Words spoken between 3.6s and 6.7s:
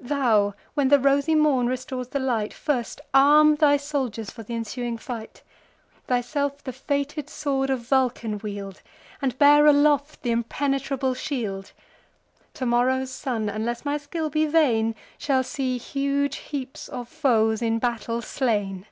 soldiers for th' ensuing fight: Thyself